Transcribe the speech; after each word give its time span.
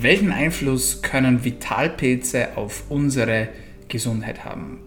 Welchen 0.00 0.32
Einfluss 0.32 1.02
können 1.02 1.44
Vitalpilze 1.44 2.56
auf 2.56 2.84
unsere 2.88 3.48
Gesundheit 3.88 4.42
haben? 4.42 4.78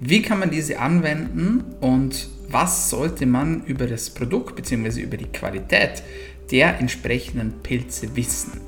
Wie 0.00 0.22
kann 0.22 0.38
man 0.38 0.50
diese 0.50 0.78
anwenden 0.78 1.62
und 1.80 2.28
was 2.48 2.88
sollte 2.88 3.26
man 3.26 3.64
über 3.66 3.86
das 3.86 4.08
Produkt 4.08 4.56
bzw. 4.56 5.02
über 5.02 5.18
die 5.18 5.26
Qualität 5.26 6.02
der 6.50 6.80
entsprechenden 6.80 7.62
Pilze 7.62 8.16
wissen? 8.16 8.60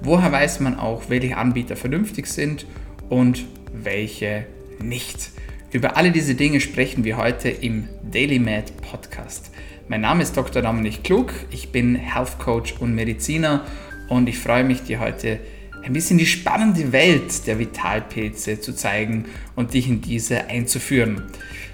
Woher 0.00 0.32
weiß 0.32 0.58
man 0.58 0.76
auch, 0.76 1.08
welche 1.08 1.36
Anbieter 1.36 1.76
vernünftig 1.76 2.26
sind 2.26 2.66
und 3.08 3.44
welche 3.72 4.46
nicht? 4.82 5.30
Über 5.70 5.96
alle 5.96 6.10
diese 6.10 6.34
Dinge 6.34 6.60
sprechen 6.60 7.04
wir 7.04 7.16
heute 7.16 7.48
im 7.48 7.88
Daily 8.10 8.40
Med 8.40 8.76
Podcast. 8.80 9.52
Mein 9.86 10.00
Name 10.00 10.22
ist 10.22 10.36
Dr. 10.36 10.62
Dominik 10.62 11.04
Klug, 11.04 11.32
ich 11.50 11.70
bin 11.70 11.94
Health 11.94 12.38
Coach 12.38 12.74
und 12.80 12.94
Mediziner 12.94 13.64
und 14.08 14.28
ich 14.28 14.38
freue 14.38 14.64
mich, 14.64 14.82
dir 14.82 15.00
heute 15.00 15.40
ein 15.82 15.92
bisschen 15.92 16.18
die 16.18 16.26
spannende 16.26 16.92
Welt 16.92 17.46
der 17.46 17.58
Vitalpilze 17.58 18.60
zu 18.60 18.74
zeigen 18.74 19.26
und 19.54 19.74
dich 19.74 19.88
in 19.88 20.00
diese 20.00 20.46
einzuführen. 20.46 21.22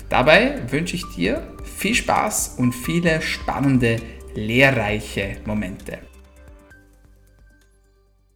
Dabei 0.09 0.61
wünsche 0.71 0.97
ich 0.97 1.05
dir 1.17 1.43
viel 1.65 1.95
Spaß 1.95 2.57
und 2.59 2.73
viele 2.73 3.23
spannende, 3.23 3.97
lehrreiche 4.35 5.39
Momente. 5.47 5.99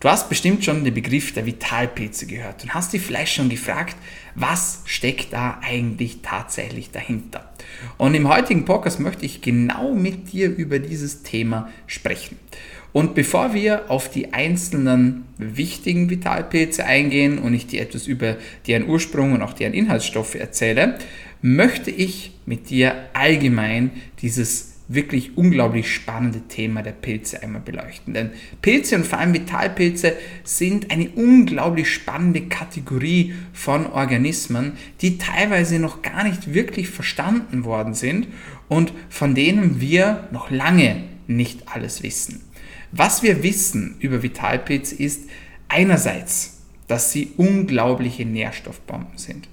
Du 0.01 0.09
hast 0.09 0.29
bestimmt 0.29 0.65
schon 0.65 0.85
den 0.85 0.95
Begriff 0.95 1.35
der 1.35 1.45
Vitalpilze 1.45 2.27
gehört 2.27 2.63
und 2.63 2.73
hast 2.73 2.93
dich 2.93 3.03
vielleicht 3.03 3.35
schon 3.35 3.49
gefragt, 3.49 3.97
was 4.37 4.83
steckt 4.85 5.33
da 5.33 5.59
eigentlich 5.61 6.23
tatsächlich 6.23 6.93
dahinter? 6.93 7.53
Und 7.97 8.15
im 8.15 8.29
heutigen 8.29 8.65
Podcast 8.65 9.01
möchte 9.01 9.27
ich 9.27 9.43
genau 9.43 9.93
mit 9.93 10.33
dir 10.33 10.55
über 10.55 10.79
dieses 10.79 11.25
Thema 11.25 11.69
sprechen. 11.89 12.39
Und 12.93 13.15
bevor 13.15 13.55
wir 13.55 13.91
auf 13.91 14.11
die 14.11 14.33
einzelnen 14.33 15.25
wichtigen 15.37 16.11
Vitalpilze 16.11 16.85
eingehen 16.85 17.39
und 17.39 17.55
ich 17.55 17.67
dir 17.67 17.83
etwas 17.83 18.07
über 18.07 18.37
deren 18.67 18.89
Ursprung 18.89 19.33
und 19.33 19.43
auch 19.43 19.53
deren 19.53 19.75
Inhaltsstoffe 19.75 20.35
erzähle, 20.35 20.99
möchte 21.43 21.91
ich 21.91 22.33
mit 22.47 22.71
dir 22.71 22.95
allgemein 23.13 23.91
dieses 24.21 24.79
wirklich 24.89 25.37
unglaublich 25.37 25.93
spannende 25.93 26.41
Thema 26.49 26.83
der 26.83 26.93
Pilze 26.93 27.43
einmal 27.43 27.61
beleuchten. 27.61 28.15
Denn 28.15 28.31
Pilze 28.63 28.97
und 28.97 29.07
vor 29.07 29.19
allem 29.19 29.35
Vitalpilze 29.35 30.15
sind 30.45 30.91
eine 30.91 31.11
unglaublich 31.11 31.93
spannende 31.93 32.43
Kategorie 32.43 33.35
von 33.53 33.87
Organismen, 33.87 34.73
die 35.03 35.19
teilweise 35.19 35.79
noch 35.79 36.01
gar 36.01 36.25
nicht 36.25 36.55
wirklich 36.55 36.89
verstanden 36.89 37.65
worden 37.65 37.93
sind 37.93 38.29
und 38.69 38.93
von 39.11 39.35
denen 39.35 39.81
wir 39.81 40.27
noch 40.33 40.51
lange 40.51 41.05
nicht 41.27 41.69
alles 41.69 42.03
wissen. 42.03 42.48
Was 42.93 43.23
wir 43.23 43.43
wissen 43.43 43.97
über 44.01 44.23
Vitalpilze 44.23 44.95
ist 44.95 45.29
einerseits, 45.69 46.63
dass 46.87 47.13
sie 47.13 47.33
unglaubliche 47.37 48.25
Nährstoffbomben 48.25 49.19
sind. 49.19 49.49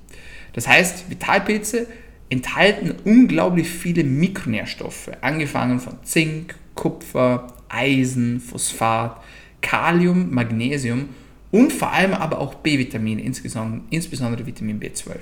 Das 0.53 0.67
heißt, 0.67 1.09
Vitalpilze 1.09 1.87
enthalten 2.29 2.95
unglaublich 3.03 3.67
viele 3.67 4.05
Mikronährstoffe, 4.05 5.11
angefangen 5.19 5.79
von 5.79 5.97
Zink, 6.03 6.55
Kupfer, 6.75 7.47
Eisen, 7.67 8.39
Phosphat, 8.39 9.21
Kalium, 9.61 10.33
Magnesium 10.33 11.09
und 11.51 11.73
vor 11.73 11.91
allem 11.91 12.13
aber 12.13 12.39
auch 12.39 12.55
B-Vitamine, 12.55 13.21
insbesondere 13.21 14.45
Vitamin 14.45 14.79
B12. 14.79 15.15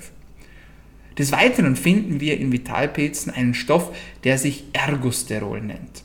Des 1.18 1.32
Weiteren 1.32 1.74
finden 1.76 2.20
wir 2.20 2.38
in 2.38 2.52
Vitalpilzen 2.52 3.32
einen 3.32 3.54
Stoff, 3.54 3.94
der 4.22 4.38
sich 4.38 4.64
Ergosterol 4.72 5.60
nennt. 5.60 6.03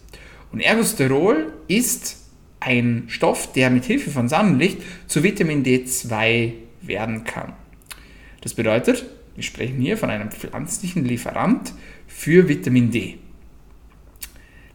Und 0.52 0.62
Ergosterol 0.62 1.54
ist 1.68 2.18
ein 2.60 3.06
Stoff, 3.08 3.52
der 3.54 3.70
mit 3.70 3.86
Hilfe 3.86 4.12
von 4.12 4.28
Sonnenlicht 4.28 4.82
zu 5.08 5.24
Vitamin 5.24 5.64
D2 5.64 6.54
werden 6.82 7.24
kann. 7.24 7.54
Das 8.42 8.54
bedeutet, 8.54 9.06
wir 9.36 9.44
sprechen 9.44 9.80
hier 9.80 9.98
von 9.98 10.10
einem 10.10 10.32
pflanzlichen 10.32 11.06
Lieferant 11.06 11.74
für 12.08 12.48
Vitamin 12.50 12.92
D. 12.92 13.20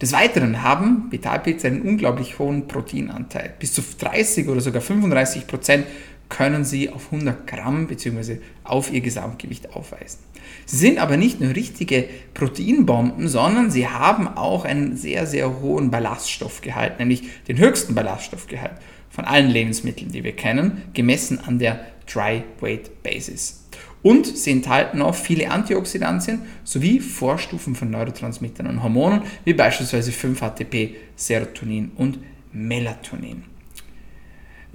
Des 0.00 0.12
Weiteren 0.12 0.62
haben 0.62 1.10
Vitalpilze 1.10 1.68
einen 1.68 1.82
unglaublich 1.82 2.38
hohen 2.38 2.66
Proteinanteil. 2.66 3.54
Bis 3.58 3.72
zu 3.72 3.82
30 3.82 4.48
oder 4.48 4.60
sogar 4.60 4.82
35 4.82 5.46
Prozent 5.46 5.86
können 6.28 6.64
sie 6.64 6.90
auf 6.90 7.12
100 7.12 7.46
Gramm 7.46 7.86
bzw. 7.86 8.38
auf 8.64 8.92
ihr 8.92 9.00
Gesamtgewicht 9.00 9.74
aufweisen. 9.74 10.20
Sie 10.66 10.76
sind 10.76 10.98
aber 10.98 11.16
nicht 11.16 11.40
nur 11.40 11.54
richtige 11.54 12.08
Proteinbomben, 12.34 13.28
sondern 13.28 13.70
sie 13.70 13.88
haben 13.88 14.28
auch 14.28 14.64
einen 14.64 14.96
sehr, 14.96 15.26
sehr 15.26 15.60
hohen 15.60 15.90
Ballaststoffgehalt, 15.90 16.98
nämlich 16.98 17.24
den 17.48 17.58
höchsten 17.58 17.94
Ballaststoffgehalt 17.94 18.72
von 19.10 19.24
allen 19.24 19.50
Lebensmitteln, 19.50 20.10
die 20.10 20.24
wir 20.24 20.34
kennen, 20.34 20.82
gemessen 20.92 21.38
an 21.38 21.58
der 21.58 21.80
Dry 22.12 22.42
Weight 22.60 23.02
Basis. 23.02 23.64
Und 24.02 24.26
sie 24.26 24.50
enthalten 24.50 25.00
auch 25.00 25.14
viele 25.14 25.50
Antioxidantien 25.50 26.42
sowie 26.62 27.00
Vorstufen 27.00 27.74
von 27.74 27.90
Neurotransmittern 27.90 28.66
und 28.66 28.82
Hormonen, 28.82 29.22
wie 29.44 29.54
beispielsweise 29.54 30.10
5-HTP, 30.10 30.96
Serotonin 31.16 31.92
und 31.96 32.18
Melatonin. 32.52 33.44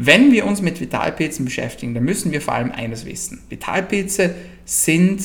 Wenn 0.02 0.32
wir 0.32 0.46
uns 0.46 0.62
mit 0.62 0.80
Vitalpilzen 0.80 1.44
beschäftigen, 1.44 1.94
dann 1.94 2.06
müssen 2.06 2.32
wir 2.32 2.40
vor 2.40 2.54
allem 2.54 2.72
eines 2.72 3.06
wissen. 3.06 3.42
Vitalpilze 3.50 4.34
sind 4.64 5.22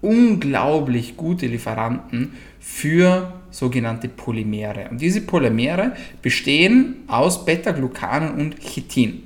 unglaublich 0.00 1.18
gute 1.18 1.46
Lieferanten 1.46 2.32
für 2.58 3.34
sogenannte 3.50 4.08
Polymere. 4.08 4.88
Und 4.90 5.02
diese 5.02 5.20
Polymere 5.20 5.92
bestehen 6.22 7.02
aus 7.06 7.44
Beta-Glucanen 7.44 8.40
und 8.40 8.60
Chitin. 8.60 9.24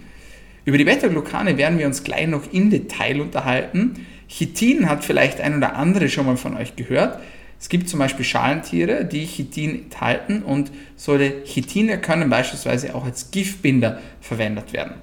Über 0.64 0.78
die 0.78 0.84
Beta-Glucane 0.84 1.56
werden 1.56 1.78
wir 1.78 1.86
uns 1.86 2.02
gleich 2.02 2.26
noch 2.26 2.52
im 2.52 2.68
Detail 2.68 3.20
unterhalten. 3.20 4.04
Chitin 4.28 4.88
hat 4.88 5.04
vielleicht 5.04 5.40
ein 5.40 5.58
oder 5.58 5.76
andere 5.76 6.08
schon 6.08 6.26
mal 6.26 6.36
von 6.36 6.56
euch 6.56 6.74
gehört. 6.74 7.20
Es 7.60 7.68
gibt 7.68 7.88
zum 7.88 7.98
Beispiel 7.98 8.24
Schalentiere, 8.24 9.04
die 9.04 9.26
Chitin 9.26 9.84
enthalten 9.84 10.42
und 10.42 10.70
solche 10.96 11.42
Chitine 11.44 12.00
können 12.00 12.30
beispielsweise 12.30 12.94
auch 12.94 13.04
als 13.04 13.30
Giftbinder 13.30 14.00
verwendet 14.20 14.72
werden. 14.72 14.94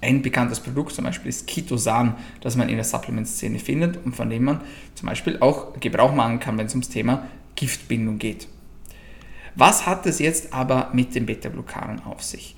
Ein 0.00 0.22
bekanntes 0.22 0.60
Produkt 0.60 0.92
zum 0.92 1.04
Beispiel 1.04 1.30
ist 1.30 1.46
Ketosan, 1.46 2.16
das 2.40 2.56
man 2.56 2.68
in 2.68 2.76
der 2.76 2.84
Supplement-Szene 2.84 3.58
findet 3.58 4.04
und 4.04 4.14
von 4.14 4.28
dem 4.28 4.44
man 4.44 4.60
zum 4.94 5.08
Beispiel 5.08 5.38
auch 5.40 5.78
Gebrauch 5.80 6.14
machen 6.14 6.40
kann, 6.40 6.58
wenn 6.58 6.66
es 6.66 6.72
ums 6.72 6.88
Thema 6.88 7.26
Giftbindung 7.54 8.18
geht. 8.18 8.48
Was 9.54 9.86
hat 9.86 10.04
es 10.06 10.18
jetzt 10.18 10.52
aber 10.52 10.90
mit 10.92 11.14
den 11.14 11.26
Beta-Glucanen 11.26 12.02
auf 12.04 12.22
sich? 12.22 12.56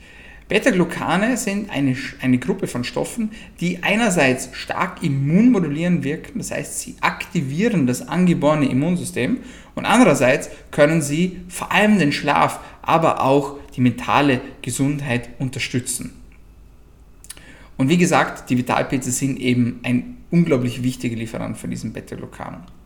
Beta-Glucane 0.49 1.37
sind 1.37 1.69
eine, 1.69 1.95
eine 2.23 2.39
Gruppe 2.39 2.67
von 2.67 2.83
Stoffen, 2.83 3.33
die 3.61 3.83
einerseits 3.83 4.49
stark 4.53 5.03
immunmodulierend 5.03 6.05
wirken, 6.05 6.39
das 6.39 6.51
heißt, 6.51 6.81
sie 6.81 6.97
aktivieren 7.03 7.87
das 7.87 8.09
angeborene 8.09 8.69
Immunsystem 8.69 9.39
und 9.75 9.85
andererseits 9.85 10.49
können 10.71 11.03
sie 11.03 11.41
vor 11.49 11.71
allem 11.71 11.99
den 11.99 12.13
Schlaf, 12.13 12.61
aber 12.81 13.23
auch 13.23 13.59
die 13.77 13.83
mentale 13.83 14.41
Gesundheit 14.63 15.29
unterstützen. 15.39 16.15
Und 17.77 17.91
wie 17.91 17.99
gesagt, 17.99 18.49
die 18.49 18.57
Vitalpilze 18.57 19.13
sind 19.13 19.39
eben 19.39 19.81
ein 19.83 20.17
unglaublich 20.31 20.83
wichtiger 20.83 21.17
Lieferant 21.17 21.59
von 21.59 21.71
diesen 21.71 21.93
Beta-Glucanen. 21.93 22.78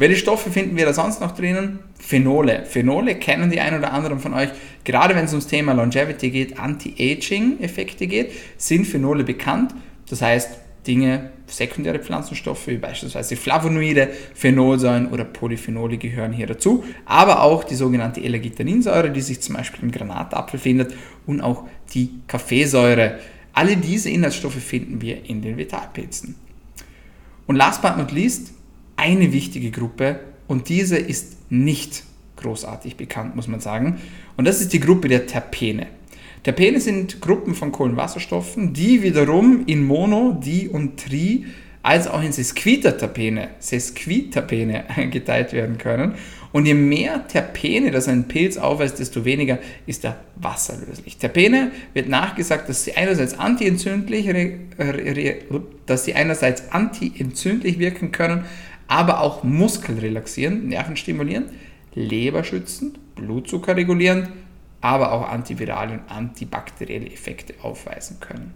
Welche 0.00 0.16
Stoffe 0.16 0.52
finden 0.52 0.76
wir 0.76 0.86
da 0.86 0.92
sonst 0.92 1.20
noch 1.20 1.32
drinnen? 1.32 1.80
Phenole. 1.98 2.64
Phenole 2.64 3.16
kennen 3.16 3.50
die 3.50 3.58
ein 3.58 3.76
oder 3.76 3.92
anderen 3.92 4.20
von 4.20 4.32
euch. 4.32 4.50
Gerade 4.84 5.16
wenn 5.16 5.24
es 5.24 5.32
ums 5.32 5.48
Thema 5.48 5.72
Longevity 5.72 6.30
geht, 6.30 6.56
Anti-Aging-Effekte 6.56 8.06
geht, 8.06 8.30
sind 8.56 8.86
Phenole 8.86 9.24
bekannt. 9.24 9.74
Das 10.08 10.22
heißt, 10.22 10.50
Dinge, 10.86 11.32
sekundäre 11.48 11.98
Pflanzenstoffe 11.98 12.68
wie 12.68 12.78
beispielsweise 12.78 13.34
Flavonoide, 13.34 14.08
Phenolsäuren 14.34 15.08
oder 15.08 15.24
Polyphenole 15.24 15.98
gehören 15.98 16.32
hier 16.32 16.46
dazu, 16.46 16.84
aber 17.04 17.42
auch 17.42 17.64
die 17.64 17.74
sogenannte 17.74 18.22
L-Argitaninsäure, 18.22 19.10
die 19.10 19.20
sich 19.20 19.40
zum 19.40 19.56
Beispiel 19.56 19.82
im 19.82 19.90
Granatapfel 19.90 20.60
findet 20.60 20.94
und 21.26 21.40
auch 21.40 21.64
die 21.92 22.10
Kaffeesäure. 22.28 23.18
Alle 23.52 23.76
diese 23.76 24.10
Inhaltsstoffe 24.10 24.62
finden 24.62 25.00
wir 25.00 25.24
in 25.28 25.42
den 25.42 25.56
Vitalpilzen. 25.56 26.36
Und 27.48 27.56
last 27.56 27.82
but 27.82 27.96
not 27.96 28.12
least, 28.12 28.52
eine 28.98 29.32
wichtige 29.32 29.70
Gruppe 29.70 30.20
und 30.48 30.68
diese 30.68 30.98
ist 30.98 31.50
nicht 31.50 32.02
großartig 32.36 32.96
bekannt, 32.96 33.36
muss 33.36 33.48
man 33.48 33.60
sagen. 33.60 33.98
Und 34.36 34.46
das 34.46 34.60
ist 34.60 34.72
die 34.72 34.80
Gruppe 34.80 35.08
der 35.08 35.26
Terpene. 35.26 35.86
Terpene 36.42 36.80
sind 36.80 37.20
Gruppen 37.20 37.54
von 37.54 37.72
Kohlenwasserstoffen, 37.72 38.72
die 38.72 39.02
wiederum 39.02 39.64
in 39.66 39.84
Mono, 39.84 40.38
Di 40.42 40.68
und 40.68 40.98
Tri 40.98 41.46
als 41.82 42.06
auch 42.06 42.22
in 42.22 42.32
Sesquiterterpene, 42.32 43.48
Sesquiterpene 43.60 44.84
geteilt 45.10 45.52
werden 45.52 45.78
können. 45.78 46.14
Und 46.50 46.66
je 46.66 46.74
mehr 46.74 47.26
Terpene 47.28 47.90
das 47.90 48.08
ein 48.08 48.26
Pilz 48.26 48.56
aufweist, 48.56 48.98
desto 48.98 49.24
weniger 49.24 49.58
ist 49.86 50.04
er 50.04 50.18
wasserlöslich. 50.36 51.18
Terpene 51.18 51.72
wird 51.92 52.08
nachgesagt, 52.08 52.68
dass 52.68 52.84
sie 52.84 52.94
einerseits 52.96 53.38
antientzündlich, 53.38 54.28
dass 55.86 56.04
sie 56.04 56.14
einerseits 56.14 56.72
antientzündlich 56.72 57.78
wirken 57.78 58.12
können, 58.12 58.44
aber 58.88 59.20
auch 59.20 59.44
muskelrelaxierend, 59.44 60.66
nervenstimulierend, 60.66 61.52
leberschützend, 61.94 62.98
Blutzucker 63.14 63.76
regulierend 63.76 64.30
aber 64.80 65.12
auch 65.12 65.28
antivirale 65.28 65.94
und 65.94 66.10
antibakterielle 66.10 67.10
Effekte 67.10 67.54
aufweisen 67.62 68.20
können. 68.20 68.54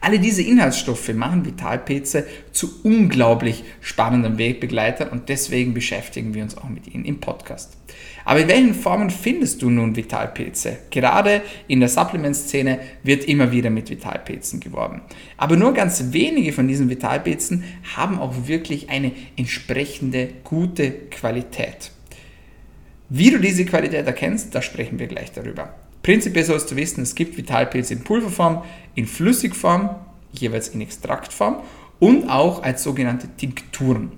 Alle 0.00 0.18
diese 0.18 0.42
Inhaltsstoffe 0.42 1.12
machen 1.12 1.44
Vitalpilze 1.44 2.26
zu 2.52 2.82
unglaublich 2.84 3.64
spannenden 3.80 4.38
Wegbegleitern 4.38 5.08
und 5.08 5.28
deswegen 5.28 5.74
beschäftigen 5.74 6.34
wir 6.34 6.42
uns 6.42 6.56
auch 6.56 6.68
mit 6.68 6.86
ihnen 6.86 7.04
im 7.04 7.20
Podcast. 7.20 7.76
Aber 8.24 8.40
in 8.40 8.48
welchen 8.48 8.74
Formen 8.74 9.10
findest 9.10 9.62
du 9.62 9.70
nun 9.70 9.96
Vitalpilze? 9.96 10.78
Gerade 10.90 11.42
in 11.66 11.80
der 11.80 11.88
Supplement-Szene 11.88 12.78
wird 13.02 13.24
immer 13.24 13.50
wieder 13.52 13.70
mit 13.70 13.90
Vitalpilzen 13.90 14.60
geworben. 14.60 15.02
Aber 15.36 15.56
nur 15.56 15.72
ganz 15.72 16.12
wenige 16.12 16.52
von 16.52 16.68
diesen 16.68 16.90
Vitalpilzen 16.90 17.64
haben 17.96 18.18
auch 18.18 18.46
wirklich 18.46 18.90
eine 18.90 19.12
entsprechende 19.36 20.28
gute 20.44 20.90
Qualität. 20.90 21.90
Wie 23.08 23.30
du 23.30 23.38
diese 23.38 23.64
Qualität 23.64 24.06
erkennst, 24.06 24.54
da 24.54 24.60
sprechen 24.60 24.98
wir 24.98 25.06
gleich 25.06 25.32
darüber. 25.32 25.74
Prinzipiell 26.08 26.46
sollst 26.46 26.70
du 26.70 26.76
wissen, 26.76 27.02
es 27.02 27.14
gibt 27.14 27.36
Vitalpilze 27.36 27.92
in 27.92 28.00
Pulverform, 28.02 28.62
in 28.94 29.04
Flüssigform, 29.04 29.90
jeweils 30.32 30.68
in 30.68 30.80
Extraktform 30.80 31.56
und 31.98 32.30
auch 32.30 32.62
als 32.62 32.82
sogenannte 32.82 33.28
Tinkturen. 33.36 34.12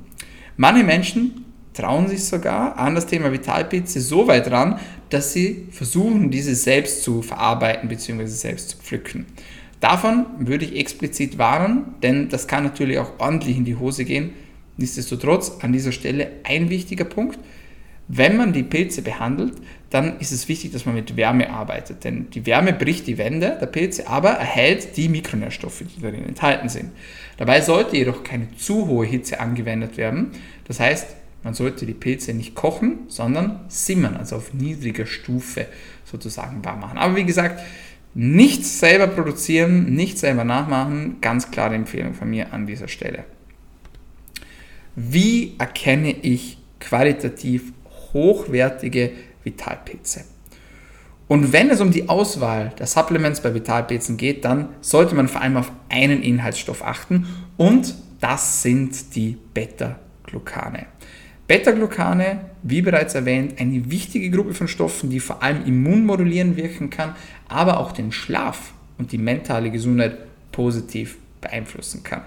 Manche 0.56 0.84
Menschen 0.84 1.46
trauen 1.74 2.06
sich 2.06 2.22
sogar 2.22 2.78
an 2.78 2.94
das 2.94 3.06
Thema 3.06 3.32
Vitalpilze 3.32 4.00
so 4.00 4.28
weit 4.28 4.52
ran, 4.52 4.78
dass 5.08 5.32
sie 5.32 5.66
versuchen, 5.72 6.30
diese 6.30 6.54
selbst 6.54 7.02
zu 7.02 7.22
verarbeiten 7.22 7.88
bzw. 7.88 8.24
selbst 8.26 8.70
zu 8.70 8.76
pflücken. 8.76 9.26
Davon 9.80 10.26
würde 10.38 10.66
ich 10.66 10.76
explizit 10.76 11.38
warnen, 11.38 11.96
denn 12.04 12.28
das 12.28 12.46
kann 12.46 12.62
natürlich 12.62 13.00
auch 13.00 13.18
ordentlich 13.18 13.56
in 13.56 13.64
die 13.64 13.74
Hose 13.74 14.04
gehen. 14.04 14.30
Nichtsdestotrotz 14.76 15.56
an 15.60 15.72
dieser 15.72 15.90
Stelle 15.90 16.30
ein 16.44 16.70
wichtiger 16.70 17.04
Punkt. 17.04 17.40
Wenn 18.12 18.36
man 18.36 18.52
die 18.52 18.64
Pilze 18.64 19.02
behandelt, 19.02 19.54
dann 19.88 20.18
ist 20.18 20.32
es 20.32 20.48
wichtig, 20.48 20.72
dass 20.72 20.84
man 20.84 20.96
mit 20.96 21.16
Wärme 21.16 21.48
arbeitet, 21.50 22.02
denn 22.02 22.28
die 22.30 22.44
Wärme 22.44 22.72
bricht 22.72 23.06
die 23.06 23.18
Wände 23.18 23.56
der 23.60 23.66
Pilze, 23.66 24.08
aber 24.08 24.30
erhält 24.30 24.96
die 24.96 25.08
Mikronährstoffe, 25.08 25.84
die 25.96 26.02
darin 26.02 26.24
enthalten 26.24 26.68
sind. 26.68 26.90
Dabei 27.36 27.60
sollte 27.60 27.96
jedoch 27.96 28.24
keine 28.24 28.52
zu 28.56 28.88
hohe 28.88 29.06
Hitze 29.06 29.38
angewendet 29.38 29.96
werden. 29.96 30.32
Das 30.66 30.80
heißt, 30.80 31.06
man 31.44 31.54
sollte 31.54 31.86
die 31.86 31.94
Pilze 31.94 32.34
nicht 32.34 32.56
kochen, 32.56 32.98
sondern 33.06 33.60
simmern, 33.68 34.16
also 34.16 34.36
auf 34.36 34.54
niedriger 34.54 35.06
Stufe 35.06 35.66
sozusagen 36.04 36.64
warm 36.64 36.80
machen. 36.80 36.98
Aber 36.98 37.14
wie 37.14 37.24
gesagt, 37.24 37.60
nichts 38.14 38.80
selber 38.80 39.06
produzieren, 39.06 39.94
nichts 39.94 40.22
selber 40.22 40.42
nachmachen, 40.42 41.20
ganz 41.20 41.52
klare 41.52 41.76
Empfehlung 41.76 42.14
von 42.14 42.28
mir 42.28 42.52
an 42.52 42.66
dieser 42.66 42.88
Stelle. 42.88 43.24
Wie 44.96 45.54
erkenne 45.58 46.10
ich 46.10 46.58
qualitativ 46.80 47.72
hochwertige 48.12 49.12
Vitalpilze. 49.44 50.24
Und 51.28 51.52
wenn 51.52 51.70
es 51.70 51.80
um 51.80 51.92
die 51.92 52.08
Auswahl 52.08 52.72
der 52.78 52.86
Supplements 52.86 53.40
bei 53.40 53.54
Vitalpilzen 53.54 54.16
geht, 54.16 54.44
dann 54.44 54.70
sollte 54.80 55.14
man 55.14 55.28
vor 55.28 55.40
allem 55.40 55.56
auf 55.56 55.70
einen 55.88 56.22
Inhaltsstoff 56.22 56.84
achten 56.84 57.26
und 57.56 57.94
das 58.20 58.62
sind 58.62 59.14
die 59.14 59.36
Beta-Glucane. 59.54 60.86
Beta-Glucane, 61.46 62.40
wie 62.62 62.82
bereits 62.82 63.14
erwähnt, 63.14 63.60
eine 63.60 63.90
wichtige 63.90 64.30
Gruppe 64.30 64.54
von 64.54 64.68
Stoffen, 64.68 65.10
die 65.10 65.20
vor 65.20 65.42
allem 65.42 65.64
immunmodulierend 65.64 66.56
wirken 66.56 66.90
kann, 66.90 67.14
aber 67.48 67.80
auch 67.80 67.92
den 67.92 68.12
Schlaf 68.12 68.72
und 68.98 69.12
die 69.12 69.18
mentale 69.18 69.70
Gesundheit 69.70 70.18
positiv 70.52 71.16
beeinflussen 71.40 72.02
kann. 72.02 72.22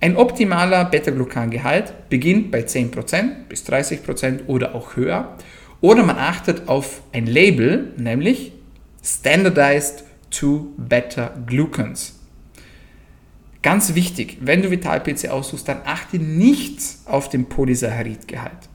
Ein 0.00 0.16
optimaler 0.16 0.84
Beta-Glucan-Gehalt 0.84 2.08
beginnt 2.10 2.50
bei 2.50 2.60
10% 2.60 3.46
bis 3.48 3.64
30% 3.64 4.46
oder 4.46 4.74
auch 4.74 4.96
höher. 4.96 5.36
Oder 5.80 6.04
man 6.04 6.18
achtet 6.18 6.68
auf 6.68 7.02
ein 7.12 7.26
Label, 7.26 7.92
nämlich 7.96 8.52
Standardized 9.02 10.04
to 10.30 10.72
Beta-Glucans. 10.76 12.18
Ganz 13.62 13.94
wichtig, 13.94 14.38
wenn 14.40 14.62
du 14.62 14.70
Vitalpilze 14.70 15.32
aussuchst, 15.32 15.66
dann 15.66 15.80
achte 15.84 16.18
nicht 16.18 16.80
auf 17.06 17.28
den 17.28 17.48
Polysaccharidgehalt. 17.48 18.68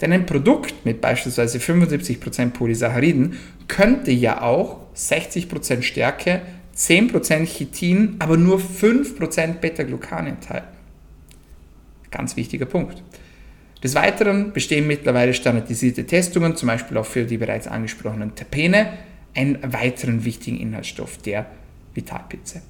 Denn 0.00 0.12
ein 0.12 0.26
Produkt 0.26 0.84
mit 0.84 1.00
beispielsweise 1.00 1.58
75% 1.58 2.50
Polysacchariden 2.50 3.36
könnte 3.66 4.12
ja 4.12 4.42
auch 4.42 4.80
60% 4.94 5.82
Stärke 5.82 6.42
10% 6.78 7.46
Chitin, 7.46 8.16
aber 8.20 8.36
nur 8.36 8.58
5% 8.58 9.54
Beta-Glucan 9.54 10.26
enthalten. 10.26 10.76
Ganz 12.10 12.36
wichtiger 12.36 12.66
Punkt. 12.66 13.02
Des 13.82 13.94
Weiteren 13.94 14.52
bestehen 14.52 14.86
mittlerweile 14.86 15.34
standardisierte 15.34 16.06
Testungen, 16.06 16.56
zum 16.56 16.68
Beispiel 16.68 16.96
auch 16.96 17.06
für 17.06 17.24
die 17.24 17.36
bereits 17.36 17.66
angesprochenen 17.66 18.34
Terpene, 18.34 18.92
einen 19.34 19.58
weiteren 19.72 20.24
wichtigen 20.24 20.58
Inhaltsstoff 20.58 21.18
der 21.18 21.46
Vitalpilze. 21.94 22.62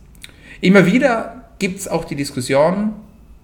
Immer 0.60 0.86
wieder 0.86 1.50
gibt 1.58 1.78
es 1.78 1.88
auch 1.88 2.04
die 2.04 2.16
Diskussion 2.16 2.92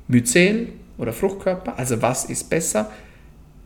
Myzel 0.09 0.69
oder 0.99 1.13
Fruchtkörper, 1.13 1.79
also 1.79 2.03
was 2.03 2.27
ist 2.27 2.51
besser. 2.51 2.91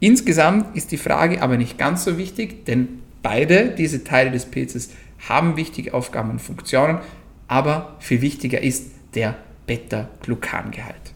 Insgesamt 0.01 0.77
ist 0.77 0.93
die 0.93 0.97
Frage 0.97 1.43
aber 1.43 1.57
nicht 1.57 1.79
ganz 1.79 2.05
so 2.05 2.19
wichtig, 2.19 2.67
denn 2.67 3.01
beide 3.23 3.71
diese 3.71 4.05
Teile 4.05 4.31
des 4.31 4.47
Pilzes 4.47 4.91
haben 5.27 5.57
wichtige 5.57 5.95
Aufgaben 5.95 6.31
und 6.31 6.41
Funktionen, 6.41 6.99
aber 7.47 7.97
viel 7.99 8.21
wichtiger 8.21 8.63
ist 8.63 8.91
der 9.15 9.37
Beta-Glucangehalt. 9.67 11.13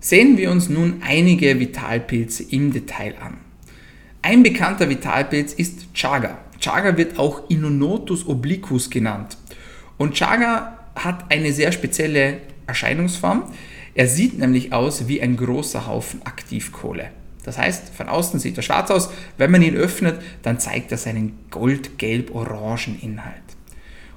Sehen 0.00 0.38
wir 0.38 0.50
uns 0.50 0.68
nun 0.68 1.02
einige 1.06 1.60
Vitalpilze 1.60 2.42
im 2.42 2.72
Detail 2.72 3.14
an. 3.20 3.38
Ein 4.22 4.42
bekannter 4.42 4.88
Vitalpilz 4.88 5.52
ist 5.52 5.92
Chaga. 5.94 6.38
Chaga 6.58 6.96
wird 6.96 7.18
auch 7.18 7.48
Inonotus 7.50 8.26
obliquus 8.26 8.90
genannt. 8.90 9.36
Und 9.98 10.14
Chaga 10.14 10.78
hat 10.94 11.30
eine 11.30 11.52
sehr 11.52 11.72
spezielle 11.72 12.38
Erscheinungsform. 12.66 13.44
Er 13.94 14.06
sieht 14.06 14.38
nämlich 14.38 14.72
aus 14.72 15.08
wie 15.08 15.20
ein 15.20 15.36
großer 15.36 15.86
Haufen 15.86 16.22
Aktivkohle. 16.24 17.10
Das 17.44 17.58
heißt, 17.58 17.94
von 17.94 18.08
außen 18.08 18.38
sieht 18.40 18.56
er 18.56 18.62
schwarz 18.62 18.90
aus, 18.90 19.10
wenn 19.38 19.50
man 19.50 19.62
ihn 19.62 19.76
öffnet, 19.76 20.20
dann 20.42 20.58
zeigt 20.58 20.92
er 20.92 20.98
seinen 20.98 21.38
gold-gelb-orangen 21.50 22.98
Inhalt. 23.00 23.34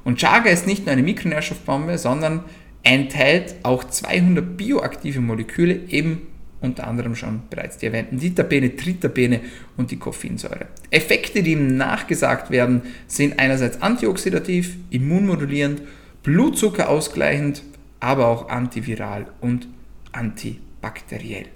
Und 0.04 0.20
Chaga 0.20 0.50
ist 0.50 0.68
nicht 0.68 0.86
nur 0.86 0.92
eine 0.92 1.04
Mikronährstoffbombe, 1.04 1.98
sondern 1.98 2.44
enthält 2.84 3.56
auch 3.64 3.86
200 3.86 4.58
bioaktive 4.58 5.22
Moleküle, 5.22 5.80
eben 5.88 6.28
unter 6.60 6.88
anderem 6.88 7.16
schon 7.16 7.44
bereits 7.50 7.78
die 7.78 7.88
erwähnten 7.88 8.20
Diterpene, 8.20 8.76
Triterpene 8.76 9.42
und 9.78 9.92
die 9.92 9.98
Koffeinsäure. 9.98 10.68
Effekte, 10.92 11.44
die 11.44 11.54
ihm 11.54 11.78
nachgesagt 11.78 12.52
werden, 12.52 12.84
sind 13.08 13.38
einerseits 13.38 13.82
antioxidativ, 13.82 14.78
immunmodulierend, 14.90 15.82
Blutzucker 16.24 16.90
ausgleichend, 16.90 17.64
aber 18.00 18.28
auch 18.28 18.50
antiviral 18.50 19.28
und 19.42 19.68
antibakteriell. 20.14 21.48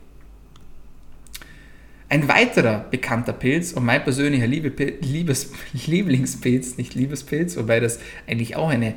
Ein 2.09 2.29
weiterer 2.29 2.85
bekannter 2.89 3.33
Pilz 3.33 3.73
und 3.73 3.83
mein 3.83 4.03
persönlicher 4.03 4.47
Liebe, 4.47 4.69
Liebes, 5.01 5.51
Lieblingspilz, 5.87 6.77
nicht 6.77 6.95
Liebespilz, 6.95 7.57
wobei 7.57 7.81
das 7.81 7.99
eigentlich 8.27 8.55
auch 8.55 8.69
eine 8.69 8.95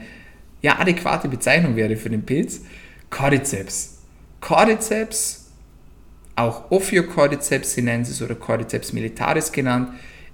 ja, 0.63 0.79
adäquate 0.79 1.29
Bezeichnung 1.29 1.75
wäre 1.75 1.97
für 1.97 2.11
den 2.11 2.23
Pilz, 2.23 2.63
Cordyceps. 3.11 3.99
Cordyceps, 4.41 5.51
auch 6.37 6.71
Ophiocordyceps 6.71 7.75
sinensis 7.75 8.23
oder 8.23 8.37
Cordyceps 8.37 8.93
militaris 8.93 9.51
genannt, 9.51 9.91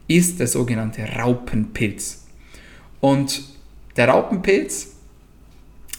ist 0.06 0.38
der 0.38 0.46
sogenannte 0.46 1.02
Raupenpilz. 1.02 2.26
Und 3.00 3.42
der 3.96 4.08
Raupenpilz 4.08 4.96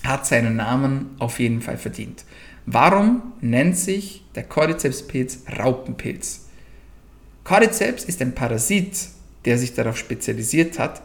hat 0.04 0.26
seinen 0.26 0.56
Namen 0.56 1.16
auf 1.20 1.40
jeden 1.40 1.62
Fall 1.62 1.78
verdient. 1.78 2.24
Warum 2.66 3.34
nennt 3.42 3.78
sich 3.78 4.24
der 4.36 4.44
Cordyceps-Pilz 4.44 5.44
Raupenpilz? 5.58 6.47
Cordyceps 7.48 8.04
ist 8.04 8.22
ein 8.22 8.36
Parasit, 8.36 9.08
der 9.46 9.58
sich 9.58 9.74
darauf 9.74 9.98
spezialisiert 9.98 10.80
hat, 10.80 11.02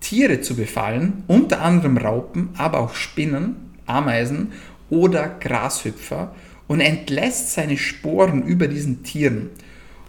Tiere 0.00 0.42
zu 0.42 0.54
befallen, 0.54 1.24
unter 1.26 1.62
anderem 1.62 1.96
Raupen, 1.96 2.50
aber 2.58 2.80
auch 2.80 2.94
Spinnen, 2.94 3.72
Ameisen 3.86 4.52
oder 4.90 5.26
Grashüpfer 5.40 6.34
und 6.68 6.80
entlässt 6.80 7.54
seine 7.54 7.78
Sporen 7.78 8.42
über 8.42 8.68
diesen 8.68 9.04
Tieren. 9.04 9.48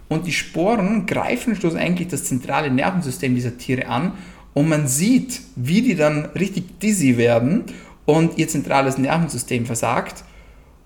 Und 0.08 0.26
die 0.26 0.32
Sporen 0.32 1.06
greifen 1.06 1.56
schlussendlich 1.56 2.08
das 2.08 2.24
zentrale 2.24 2.70
Nervensystem 2.70 3.34
dieser 3.34 3.56
Tiere 3.56 3.86
an 3.86 4.12
und 4.52 4.68
man 4.68 4.88
sieht, 4.88 5.40
wie 5.56 5.80
die 5.80 5.94
dann 5.94 6.26
richtig 6.38 6.80
dizzy 6.80 7.16
werden 7.16 7.64
und 8.04 8.36
ihr 8.36 8.48
zentrales 8.48 8.98
Nervensystem 8.98 9.64
versagt. 9.64 10.22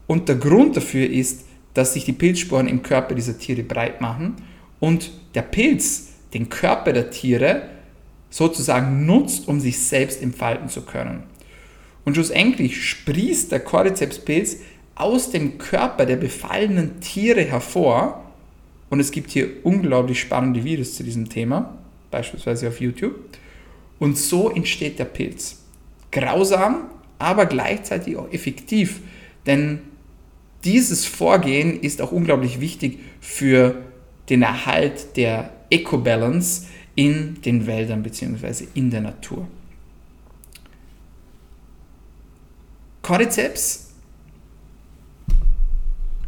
Und 0.06 0.28
der 0.28 0.36
Grund 0.36 0.76
dafür 0.76 1.10
ist, 1.10 1.44
dass 1.74 1.94
sich 1.94 2.04
die 2.04 2.12
Pilzsporen 2.12 2.68
im 2.68 2.84
Körper 2.84 3.16
dieser 3.16 3.36
Tiere 3.36 3.64
breit 3.64 4.00
machen 4.00 4.36
und 4.82 5.12
der 5.36 5.42
Pilz 5.42 6.08
den 6.34 6.48
Körper 6.48 6.92
der 6.92 7.10
Tiere 7.10 7.68
sozusagen 8.30 9.06
nutzt, 9.06 9.46
um 9.46 9.60
sich 9.60 9.78
selbst 9.78 10.20
entfalten 10.20 10.68
zu 10.68 10.82
können. 10.82 11.22
Und 12.04 12.14
schlussendlich 12.14 12.84
sprießt 12.84 13.52
der 13.52 13.60
Cordyceps-Pilz 13.60 14.56
aus 14.96 15.30
dem 15.30 15.58
Körper 15.58 16.04
der 16.04 16.16
befallenen 16.16 16.98
Tiere 16.98 17.42
hervor 17.42 18.24
und 18.90 18.98
es 18.98 19.12
gibt 19.12 19.30
hier 19.30 19.50
unglaublich 19.62 20.18
spannende 20.18 20.64
Videos 20.64 20.96
zu 20.96 21.04
diesem 21.04 21.28
Thema, 21.28 21.78
beispielsweise 22.10 22.66
auf 22.66 22.80
YouTube. 22.80 23.14
Und 24.00 24.18
so 24.18 24.50
entsteht 24.50 24.98
der 24.98 25.04
Pilz. 25.04 25.62
Grausam, 26.10 26.90
aber 27.20 27.46
gleichzeitig 27.46 28.16
auch 28.16 28.32
effektiv, 28.32 29.00
denn 29.46 29.78
dieses 30.64 31.06
Vorgehen 31.06 31.78
ist 31.78 32.02
auch 32.02 32.10
unglaublich 32.10 32.60
wichtig 32.60 32.98
für 33.20 33.76
den 34.32 34.40
Erhalt 34.40 35.18
der 35.18 35.52
Eco-Balance 35.68 36.66
in 36.94 37.42
den 37.42 37.66
Wäldern 37.66 38.02
bzw. 38.02 38.64
in 38.72 38.90
der 38.90 39.02
Natur. 39.02 39.46
Cordyceps 43.02 43.90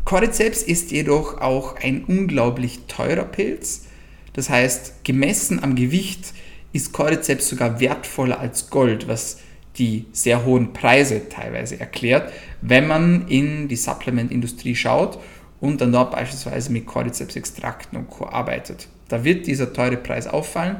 Cordyceps 0.04 0.62
ist 0.62 0.90
jedoch 0.90 1.40
auch 1.40 1.76
ein 1.76 2.04
unglaublich 2.04 2.80
teurer 2.88 3.24
Pilz. 3.24 3.86
Das 4.34 4.50
heißt, 4.50 5.02
gemessen 5.02 5.64
am 5.64 5.74
Gewicht 5.74 6.34
ist 6.74 6.92
Cordyceps 6.92 7.48
sogar 7.48 7.80
wertvoller 7.80 8.38
als 8.38 8.68
Gold, 8.68 9.08
was 9.08 9.38
die 9.78 10.04
sehr 10.12 10.44
hohen 10.44 10.74
Preise 10.74 11.30
teilweise 11.30 11.80
erklärt, 11.80 12.30
wenn 12.60 12.86
man 12.86 13.28
in 13.28 13.66
die 13.68 13.76
Supplement-Industrie 13.76 14.76
schaut 14.76 15.18
und 15.60 15.80
dann 15.80 15.92
dort 15.92 16.12
beispielsweise 16.12 16.72
mit 16.72 16.86
Cordyceps-Extrakten 16.86 17.96
und 17.98 18.10
Co. 18.10 18.26
arbeitet. 18.26 18.88
Da 19.08 19.24
wird 19.24 19.46
dieser 19.46 19.72
teure 19.72 19.96
Preis 19.96 20.26
auffallen, 20.26 20.76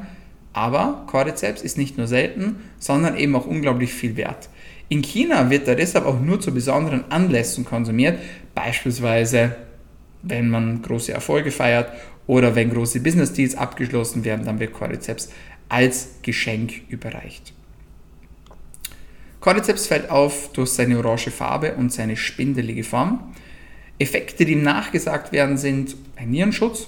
aber 0.53 1.03
Cordyceps 1.07 1.61
ist 1.61 1.77
nicht 1.77 1.97
nur 1.97 2.07
selten, 2.07 2.57
sondern 2.79 3.17
eben 3.17 3.35
auch 3.35 3.45
unglaublich 3.45 3.93
viel 3.93 4.15
wert. 4.15 4.49
In 4.87 5.01
China 5.01 5.49
wird 5.49 5.67
er 5.67 5.75
deshalb 5.75 6.05
auch 6.05 6.19
nur 6.19 6.39
zu 6.39 6.53
besonderen 6.53 7.11
Anlässen 7.11 7.65
konsumiert, 7.65 8.19
beispielsweise 8.53 9.55
wenn 10.21 10.49
man 10.49 10.81
große 10.81 11.11
Erfolge 11.11 11.51
feiert 11.51 11.91
oder 12.27 12.55
wenn 12.55 12.71
große 12.71 12.99
Business 12.99 13.33
Deals 13.33 13.55
abgeschlossen 13.55 14.23
werden, 14.25 14.45
dann 14.45 14.59
wird 14.59 14.73
Cordyceps 14.73 15.29
als 15.69 16.15
Geschenk 16.21 16.81
überreicht. 16.89 17.53
Cordyceps 19.39 19.87
fällt 19.87 20.09
auf 20.09 20.51
durch 20.53 20.69
seine 20.69 20.97
orange 20.97 21.29
Farbe 21.29 21.75
und 21.75 21.93
seine 21.93 22.17
spindelige 22.17 22.83
Form. 22.83 23.35
Effekte, 23.99 24.45
die 24.45 24.53
ihm 24.53 24.63
nachgesagt 24.63 25.31
werden, 25.31 25.57
sind 25.57 25.95
ein 26.15 26.29
Nierenschutz, 26.29 26.87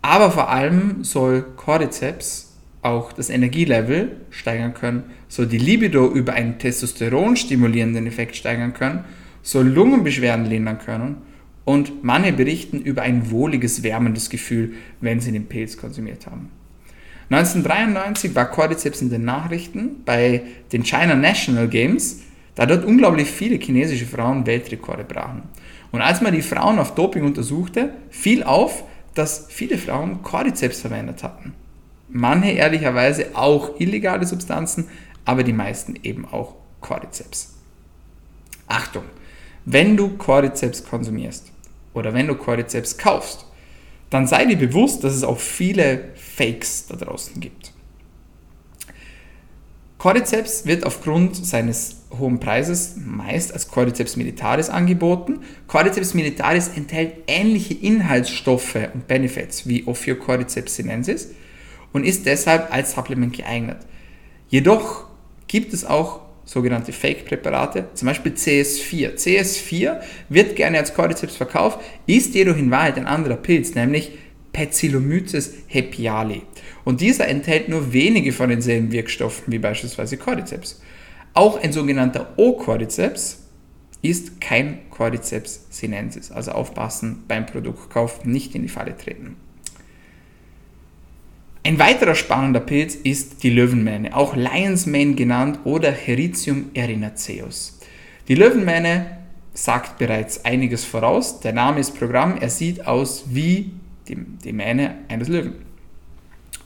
aber 0.00 0.30
vor 0.30 0.48
allem 0.48 1.04
soll 1.04 1.42
Cordyceps 1.56 2.52
auch 2.82 3.12
das 3.12 3.30
Energielevel 3.30 4.16
steigern 4.30 4.74
können, 4.74 5.04
soll 5.28 5.46
die 5.46 5.58
Libido 5.58 6.10
über 6.10 6.32
einen 6.32 6.58
Testosteron 6.58 7.36
stimulierenden 7.36 8.06
Effekt 8.06 8.36
steigern 8.36 8.74
können, 8.74 9.04
soll 9.42 9.68
Lungenbeschwerden 9.68 10.46
lindern 10.46 10.78
können 10.78 11.16
und 11.64 12.02
manche 12.02 12.32
berichten 12.32 12.80
über 12.80 13.02
ein 13.02 13.30
wohliges, 13.30 13.82
wärmendes 13.82 14.30
Gefühl, 14.30 14.74
wenn 15.00 15.20
sie 15.20 15.32
den 15.32 15.46
Pilz 15.46 15.76
konsumiert 15.76 16.26
haben. 16.26 16.50
1993 17.30 18.34
war 18.34 18.50
Cordyceps 18.50 19.00
in 19.00 19.10
den 19.10 19.24
Nachrichten 19.24 20.02
bei 20.04 20.42
den 20.72 20.82
China 20.82 21.14
National 21.14 21.68
Games, 21.68 22.20
da 22.54 22.66
dort 22.66 22.84
unglaublich 22.84 23.30
viele 23.30 23.56
chinesische 23.56 24.04
Frauen 24.04 24.46
Weltrekorde 24.46 25.04
brachen. 25.04 25.44
Und 25.92 26.00
als 26.00 26.20
man 26.20 26.34
die 26.34 26.42
Frauen 26.42 26.78
auf 26.78 26.94
Doping 26.94 27.24
untersuchte, 27.24 27.94
fiel 28.10 28.42
auf, 28.42 28.84
dass 29.14 29.46
viele 29.48 29.78
Frauen 29.78 30.22
Cordyceps 30.22 30.80
verwendet 30.80 31.22
hatten. 31.22 31.54
Manche 32.08 32.50
ehrlicherweise 32.50 33.26
auch 33.34 33.78
illegale 33.78 34.26
Substanzen, 34.26 34.88
aber 35.24 35.44
die 35.44 35.52
meisten 35.52 35.96
eben 36.02 36.24
auch 36.26 36.54
Cordyceps. 36.80 37.54
Achtung, 38.66 39.04
wenn 39.64 39.96
du 39.96 40.16
Cordyceps 40.16 40.84
konsumierst 40.84 41.52
oder 41.94 42.14
wenn 42.14 42.26
du 42.26 42.34
Cordyceps 42.34 42.96
kaufst, 42.98 43.46
dann 44.10 44.26
sei 44.26 44.46
dir 44.46 44.56
bewusst, 44.56 45.04
dass 45.04 45.14
es 45.14 45.24
auch 45.24 45.38
viele 45.38 46.10
Fakes 46.16 46.86
da 46.86 46.96
draußen 46.96 47.40
gibt. 47.40 47.71
Cordyceps 50.02 50.66
wird 50.66 50.84
aufgrund 50.84 51.36
seines 51.46 52.02
hohen 52.18 52.40
Preises 52.40 52.96
meist 52.96 53.52
als 53.52 53.68
Cordyceps 53.68 54.16
militaris 54.16 54.68
angeboten. 54.68 55.44
Cordyceps 55.68 56.14
militaris 56.14 56.72
enthält 56.74 57.18
ähnliche 57.28 57.74
Inhaltsstoffe 57.74 58.74
und 58.94 59.06
Benefits 59.06 59.68
wie 59.68 59.86
Ophiocordyceps 59.86 60.74
sinensis 60.74 61.30
und 61.92 62.02
ist 62.02 62.26
deshalb 62.26 62.74
als 62.74 62.94
Supplement 62.94 63.32
geeignet. 63.32 63.76
Jedoch 64.48 65.04
gibt 65.46 65.72
es 65.72 65.84
auch 65.84 66.22
sogenannte 66.44 66.92
Fake-Präparate, 66.92 67.90
zum 67.94 68.06
Beispiel 68.06 68.32
CS4. 68.32 69.14
CS4 69.14 70.00
wird 70.28 70.56
gerne 70.56 70.78
als 70.78 70.94
Cordyceps 70.94 71.36
verkauft, 71.36 71.78
ist 72.06 72.34
jedoch 72.34 72.56
in 72.56 72.72
Wahrheit 72.72 72.98
ein 72.98 73.06
anderer 73.06 73.36
Pilz, 73.36 73.76
nämlich 73.76 74.10
Pezillomyces 74.52 75.54
hepiali. 75.68 76.42
Und 76.84 77.00
dieser 77.00 77.28
enthält 77.28 77.68
nur 77.68 77.92
wenige 77.92 78.32
von 78.32 78.50
denselben 78.50 78.92
Wirkstoffen 78.92 79.52
wie 79.52 79.58
beispielsweise 79.58 80.16
Cordyceps. 80.16 80.80
Auch 81.34 81.62
ein 81.62 81.72
sogenannter 81.72 82.32
O-Cordyceps 82.36 83.38
ist 84.02 84.40
kein 84.40 84.90
Cordyceps 84.90 85.66
sinensis. 85.70 86.30
Also 86.30 86.52
aufpassen 86.52 87.24
beim 87.28 87.46
Produktkauf, 87.46 88.24
nicht 88.24 88.54
in 88.54 88.62
die 88.62 88.68
Falle 88.68 88.96
treten. 88.96 89.36
Ein 91.64 91.78
weiterer 91.78 92.16
spannender 92.16 92.58
Pilz 92.58 92.96
ist 92.96 93.44
die 93.44 93.50
Löwenmähne, 93.50 94.16
auch 94.16 94.34
Lion's 94.34 94.86
Mane 94.86 95.14
genannt 95.14 95.60
oder 95.62 95.92
Heritium 95.92 96.70
erinaceus. 96.74 97.78
Die 98.26 98.34
Löwenmähne 98.34 99.18
sagt 99.54 99.98
bereits 99.98 100.44
einiges 100.44 100.84
voraus. 100.84 101.38
Der 101.38 101.52
Name 101.52 101.78
ist 101.78 101.96
Programm. 101.96 102.36
Er 102.40 102.50
sieht 102.50 102.86
aus 102.86 103.26
wie 103.28 103.72
die 104.08 104.52
Mähne 104.52 104.96
eines 105.08 105.28
Löwen. 105.28 105.54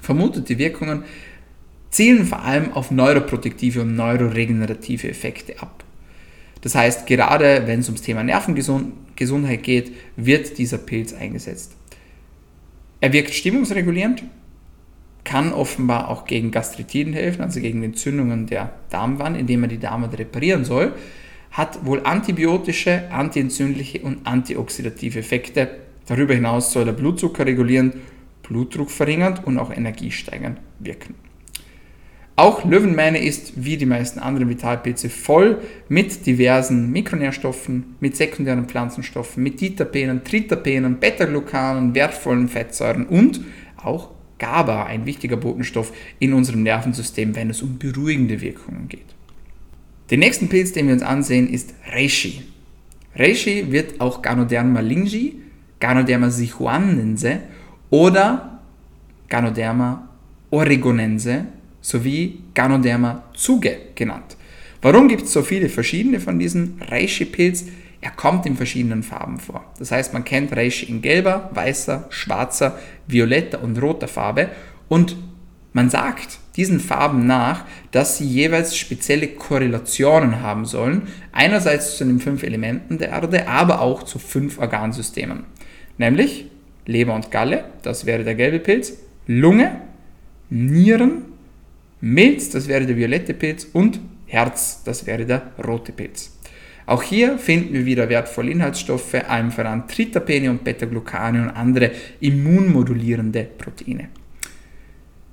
Vermutete 0.06 0.56
Wirkungen 0.56 1.02
zielen 1.90 2.26
vor 2.26 2.44
allem 2.44 2.72
auf 2.74 2.92
neuroprotektive 2.92 3.80
und 3.80 3.96
neuroregenerative 3.96 5.08
Effekte 5.08 5.60
ab. 5.60 5.82
Das 6.60 6.76
heißt, 6.76 7.08
gerade 7.08 7.64
wenn 7.66 7.80
es 7.80 7.88
ums 7.88 8.02
Thema 8.02 8.22
Nervengesundheit 8.22 9.64
geht, 9.64 9.90
wird 10.14 10.58
dieser 10.58 10.78
Pilz 10.78 11.12
eingesetzt. 11.12 11.72
Er 13.00 13.12
wirkt 13.12 13.34
stimmungsregulierend, 13.34 14.22
kann 15.24 15.52
offenbar 15.52 16.08
auch 16.08 16.24
gegen 16.24 16.52
Gastritiden 16.52 17.12
helfen, 17.12 17.42
also 17.42 17.58
gegen 17.58 17.82
Entzündungen 17.82 18.46
der 18.46 18.74
Darmwand, 18.90 19.36
indem 19.36 19.62
man 19.62 19.70
die 19.70 19.80
Darmwand 19.80 20.16
reparieren 20.16 20.64
soll, 20.64 20.92
hat 21.50 21.84
wohl 21.84 22.02
antibiotische, 22.04 23.10
antientzündliche 23.10 24.02
und 24.02 24.24
antioxidative 24.24 25.18
Effekte. 25.18 25.68
Darüber 26.06 26.34
hinaus 26.34 26.70
soll 26.72 26.86
er 26.86 26.92
Blutzucker 26.92 27.44
regulieren, 27.44 27.94
Blutdruck 28.48 28.90
verringernd 28.90 29.46
und 29.46 29.58
auch 29.58 29.70
energiesteigernd 29.70 30.60
wirken. 30.78 31.14
Auch 32.38 32.66
Löwenmähne 32.66 33.24
ist, 33.24 33.64
wie 33.64 33.78
die 33.78 33.86
meisten 33.86 34.18
anderen 34.18 34.50
Vitalpilze, 34.50 35.08
voll 35.08 35.58
mit 35.88 36.26
diversen 36.26 36.92
Mikronährstoffen, 36.92 37.96
mit 38.00 38.14
sekundären 38.14 38.66
Pflanzenstoffen, 38.66 39.42
mit 39.42 39.62
Diterpenen, 39.62 40.22
Tritapenen, 40.22 40.98
Beta-Glucanen, 41.00 41.94
wertvollen 41.94 42.48
Fettsäuren 42.48 43.06
und 43.06 43.40
auch 43.82 44.10
GABA, 44.38 44.84
ein 44.84 45.06
wichtiger 45.06 45.38
Botenstoff 45.38 45.94
in 46.18 46.34
unserem 46.34 46.62
Nervensystem, 46.62 47.34
wenn 47.34 47.48
es 47.48 47.62
um 47.62 47.78
beruhigende 47.78 48.42
Wirkungen 48.42 48.88
geht. 48.88 49.14
Den 50.10 50.20
nächsten 50.20 50.48
Pilz, 50.48 50.72
den 50.72 50.88
wir 50.88 50.92
uns 50.92 51.02
ansehen, 51.02 51.48
ist 51.48 51.72
Reishi. 51.90 52.42
Reishi 53.14 53.72
wird 53.72 53.98
auch 54.02 54.20
Ganoderma 54.20 54.80
lingyi, 54.80 55.40
Ganoderma 55.80 56.28
sichuanense 56.28 57.40
oder 57.90 58.60
Ganoderma 59.28 60.08
oregonense 60.50 61.46
sowie 61.80 62.42
Ganoderma 62.54 63.24
zuge 63.34 63.78
genannt. 63.94 64.36
Warum 64.82 65.08
gibt 65.08 65.22
es 65.22 65.32
so 65.32 65.42
viele 65.42 65.68
verschiedene 65.68 66.20
von 66.20 66.38
diesen 66.38 66.80
Reishi-Pilz? 66.88 67.66
Er 68.00 68.10
kommt 68.10 68.46
in 68.46 68.56
verschiedenen 68.56 69.02
Farben 69.02 69.38
vor. 69.38 69.64
Das 69.78 69.90
heißt, 69.90 70.12
man 70.12 70.24
kennt 70.24 70.54
Reishi 70.54 70.86
in 70.86 71.02
gelber, 71.02 71.50
weißer, 71.54 72.06
schwarzer, 72.10 72.78
violetter 73.06 73.62
und 73.62 73.80
roter 73.80 74.08
Farbe 74.08 74.50
und 74.88 75.16
man 75.72 75.90
sagt 75.90 76.38
diesen 76.56 76.80
Farben 76.80 77.26
nach, 77.26 77.64
dass 77.90 78.16
sie 78.16 78.26
jeweils 78.26 78.76
spezielle 78.76 79.28
Korrelationen 79.28 80.40
haben 80.40 80.64
sollen, 80.64 81.08
einerseits 81.32 81.98
zu 81.98 82.04
den 82.04 82.18
fünf 82.18 82.42
Elementen 82.42 82.96
der 82.96 83.10
Erde, 83.10 83.46
aber 83.46 83.82
auch 83.82 84.02
zu 84.02 84.18
fünf 84.18 84.58
Organsystemen. 84.58 85.44
Nämlich 85.98 86.46
Leber 86.86 87.14
und 87.14 87.30
Galle, 87.30 87.64
das 87.82 88.06
wäre 88.06 88.24
der 88.24 88.34
gelbe 88.34 88.60
Pilz, 88.60 88.94
Lunge, 89.26 89.80
Nieren, 90.50 91.22
Milz, 92.00 92.50
das 92.50 92.68
wäre 92.68 92.86
der 92.86 92.96
violette 92.96 93.34
Pilz 93.34 93.66
und 93.72 94.00
Herz, 94.26 94.82
das 94.84 95.06
wäre 95.06 95.24
der 95.26 95.52
rote 95.66 95.92
Pilz. 95.92 96.32
Auch 96.86 97.02
hier 97.02 97.36
finden 97.38 97.74
wir 97.74 97.84
wieder 97.84 98.08
wertvolle 98.08 98.52
Inhaltsstoffe, 98.52 99.14
allem 99.28 99.50
voran 99.50 99.88
Tritapene 99.88 100.50
und 100.50 100.62
Beta-Glucane 100.62 101.42
und 101.42 101.50
andere 101.50 101.90
immunmodulierende 102.20 103.48
Proteine. 103.58 104.08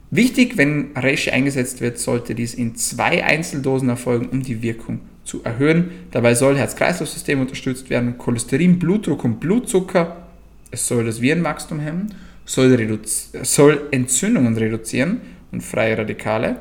Wichtig, 0.10 0.58
wenn 0.58 0.92
Reishi 0.96 1.30
eingesetzt 1.30 1.82
wird, 1.82 2.00
sollte 2.00 2.34
dies 2.34 2.56
in 2.56 2.76
zwei 2.76 3.24
Einzeldosen 3.24 3.90
erfolgen, 3.90 4.30
um 4.30 4.42
die 4.42 4.62
Wirkung 4.64 5.02
zu 5.24 5.44
erhöhen. 5.44 5.92
Dabei 6.12 6.34
soll 6.36 6.58
Herz-Kreislauf-System 6.58 7.40
unterstützt 7.40 7.90
werden, 7.90 8.18
Cholesterin, 8.18 8.80
Blutdruck 8.80 9.24
und 9.24 9.40
Blutzucker 9.40 10.23
Es 10.74 10.88
soll 10.88 11.06
das 11.06 11.22
Virenwachstum 11.22 11.80
hemmen, 11.80 12.16
soll, 12.46 13.00
soll 13.44 13.88
Entzündungen 13.92 14.58
reduzieren 14.58 15.22
und 15.52 15.62
freie 15.62 16.00
Radikale. 16.00 16.56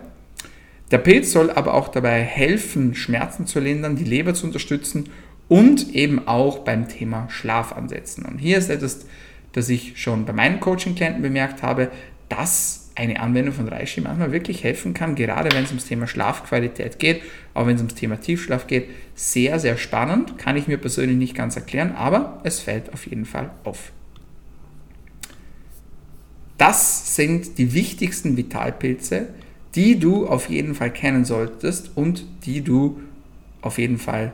Der 0.91 0.99
Pilz 0.99 1.33
soll 1.33 1.51
aber 1.51 1.73
auch 1.73 1.89
dabei 1.89 2.21
helfen, 2.21 2.95
Schmerzen 2.95 3.47
zu 3.47 3.59
lindern, 3.59 3.97
die 3.97 4.05
Leber 4.05 4.35
zu 4.35 4.45
unterstützen 4.45 5.09
und 5.49 5.95
eben 5.95 6.29
auch 6.29 6.59
beim 6.59 6.89
Thema 6.89 7.27
Schlaf 7.31 7.73
ansetzen. 7.73 8.27
Und 8.27 8.37
hier 8.37 8.59
ist 8.59 8.69
etwas, 8.69 9.07
das 9.53 9.71
ich 9.71 9.95
schon 9.99 10.27
bei 10.27 10.35
meinen 10.35 10.61
Coaching-Klienten 10.61 11.23
bemerkt 11.23 11.63
habe, 11.63 11.91
dass 12.29 12.91
eine 12.95 13.19
Anwendung 13.19 13.55
von 13.55 13.67
Reishi 13.67 14.03
manchmal 14.03 14.31
wirklich 14.31 14.63
helfen 14.63 14.93
kann, 14.93 15.15
gerade 15.15 15.51
wenn 15.57 15.65
es 15.65 15.71
ums 15.71 15.87
Thema 15.87 16.07
Schlafqualität 16.07 16.99
geht, 16.99 17.23
auch 17.55 17.67
wenn 17.67 17.77
es 17.77 17.81
ums 17.81 17.95
Thema 17.95 18.21
Tiefschlaf 18.21 18.67
geht. 18.67 18.91
Sehr, 19.15 19.59
sehr 19.59 19.79
spannend, 19.79 20.37
kann 20.37 20.59
ich 20.59 20.69
mir 20.69 20.77
persönlich 20.77 21.17
nicht 21.17 21.35
ganz 21.35 21.57
erklären, 21.57 21.93
aber 21.97 22.43
es 22.45 22.61
fällt 22.61 22.93
auf 22.93 23.07
jeden 23.07 23.25
Fall 23.25 23.51
auf. 23.65 23.93
Das 26.63 27.17
sind 27.17 27.59
die 27.59 27.75
wichtigsten 27.75 28.37
Vitalpilze, 28.37 29.31
die 29.75 29.99
du 29.99 30.29
auf 30.29 30.49
jeden 30.49 30.77
Fall 30.77 30.93
kennen 30.93 31.25
solltest 31.25 31.91
und 31.97 32.25
die 32.45 32.61
du 32.61 33.01
auf 33.63 33.79
jeden 33.79 33.99
Fall 33.99 34.33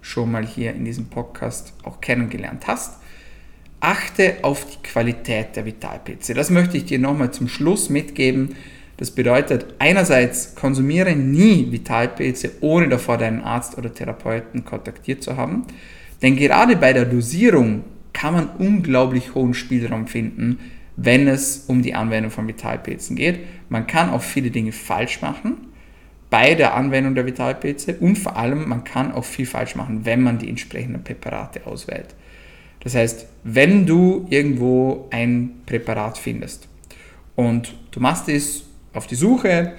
schon 0.00 0.32
mal 0.32 0.46
hier 0.46 0.72
in 0.72 0.86
diesem 0.86 1.08
Podcast 1.08 1.74
auch 1.82 2.00
kennengelernt 2.00 2.66
hast. 2.66 2.98
Achte 3.78 4.38
auf 4.40 4.64
die 4.64 4.88
Qualität 4.88 5.54
der 5.54 5.66
Vitalpilze. 5.66 6.32
Das 6.32 6.48
möchte 6.48 6.78
ich 6.78 6.86
dir 6.86 6.98
nochmal 6.98 7.30
zum 7.30 7.46
Schluss 7.46 7.90
mitgeben. 7.90 8.56
Das 8.96 9.10
bedeutet, 9.10 9.66
einerseits 9.80 10.54
konsumiere 10.54 11.14
nie 11.14 11.70
Vitalpilze, 11.70 12.52
ohne 12.62 12.88
davor 12.88 13.18
deinen 13.18 13.42
Arzt 13.42 13.76
oder 13.76 13.92
Therapeuten 13.92 14.64
kontaktiert 14.64 15.22
zu 15.22 15.36
haben. 15.36 15.66
Denn 16.22 16.36
gerade 16.36 16.76
bei 16.76 16.94
der 16.94 17.04
Dosierung 17.04 17.84
kann 18.14 18.32
man 18.32 18.48
unglaublich 18.56 19.34
hohen 19.34 19.52
Spielraum 19.52 20.06
finden, 20.06 20.58
wenn 21.02 21.28
es 21.28 21.64
um 21.66 21.82
die 21.82 21.94
Anwendung 21.94 22.30
von 22.30 22.46
Vitalpilzen 22.46 23.16
geht. 23.16 23.40
Man 23.70 23.86
kann 23.86 24.10
auch 24.10 24.22
viele 24.22 24.50
Dinge 24.50 24.72
falsch 24.72 25.22
machen 25.22 25.68
bei 26.28 26.54
der 26.54 26.74
Anwendung 26.74 27.14
der 27.14 27.26
Vitalpilze 27.26 27.96
und 27.98 28.16
vor 28.16 28.36
allem, 28.36 28.68
man 28.68 28.84
kann 28.84 29.12
auch 29.12 29.24
viel 29.24 29.46
falsch 29.46 29.74
machen, 29.74 30.04
wenn 30.04 30.22
man 30.22 30.38
die 30.38 30.48
entsprechenden 30.48 31.02
Präparate 31.02 31.66
auswählt. 31.66 32.14
Das 32.80 32.94
heißt, 32.94 33.26
wenn 33.44 33.86
du 33.86 34.26
irgendwo 34.30 35.08
ein 35.10 35.62
Präparat 35.66 36.18
findest 36.18 36.68
und 37.34 37.74
du 37.90 38.00
machst 38.00 38.28
es 38.28 38.64
auf 38.92 39.06
die 39.06 39.16
Suche 39.16 39.72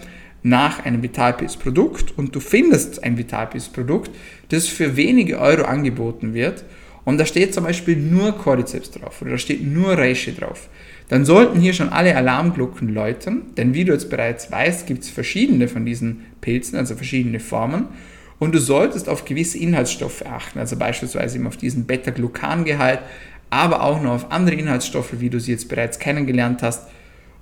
nach 0.44 0.84
einem 0.84 1.04
Vitalpilz-Produkt 1.04 2.18
und 2.18 2.36
du 2.36 2.40
findest 2.40 3.04
ein 3.04 3.18
Vitalpilz-Produkt, 3.18 4.12
das 4.50 4.68
für 4.68 4.98
wenige 4.98 5.40
Euro 5.40 5.64
angeboten 5.64 6.34
wird 6.34 6.66
und 7.06 7.18
da 7.18 7.26
steht 7.26 7.54
zum 7.54 7.64
Beispiel 7.64 7.96
nur 7.96 8.34
Cordyceps 8.34 8.92
drauf 8.92 9.22
oder 9.22 9.32
da 9.32 9.38
steht 9.38 9.64
nur 9.64 9.98
Reishi 9.98 10.36
drauf, 10.36 10.68
dann 11.12 11.26
sollten 11.26 11.60
hier 11.60 11.74
schon 11.74 11.90
alle 11.90 12.16
Alarmglocken 12.16 12.88
läuten, 12.88 13.54
denn 13.58 13.74
wie 13.74 13.84
du 13.84 13.92
jetzt 13.92 14.10
bereits 14.10 14.50
weißt, 14.50 14.88
gibt 14.88 15.04
es 15.04 15.10
verschiedene 15.10 15.68
von 15.68 15.86
diesen 15.86 16.22
Pilzen, 16.40 16.80
also 16.80 16.96
verschiedene 16.96 17.42
Formen 17.42 17.88
und 18.40 18.56
du 18.56 18.60
solltest 18.60 19.10
auf 19.10 19.26
gewisse 19.26 19.58
Inhaltsstoffe 19.58 20.26
achten, 20.26 20.58
also 20.58 20.78
beispielsweise 20.78 21.36
eben 21.36 21.48
auf 21.48 21.58
diesen 21.58 21.84
Beta-Glucan-Gehalt, 21.86 23.00
aber 23.50 23.84
auch 23.84 24.02
noch 24.02 24.14
auf 24.14 24.32
andere 24.32 24.56
Inhaltsstoffe, 24.56 25.20
wie 25.20 25.30
du 25.30 25.38
sie 25.42 25.52
jetzt 25.52 25.68
bereits 25.68 26.00
kennengelernt 26.00 26.64
hast. 26.64 26.88